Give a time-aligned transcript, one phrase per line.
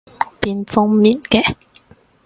[0.39, 1.55] 邊方面嘅？